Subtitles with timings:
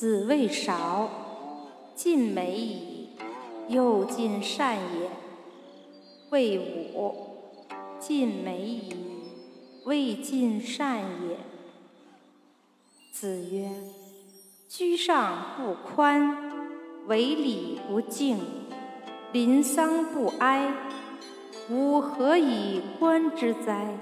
[0.00, 1.10] 子谓韶
[1.94, 3.08] ：“尽美矣，
[3.68, 5.10] 又尽善也。”
[6.32, 7.12] 谓武
[8.00, 8.94] ：“尽美矣，
[9.84, 11.36] 未尽善也。”
[13.12, 13.70] 子曰
[14.70, 16.50] ：“居上不宽，
[17.06, 18.38] 为礼不敬，
[19.34, 20.72] 临丧不哀，
[21.68, 23.98] 吾何以观之哉？”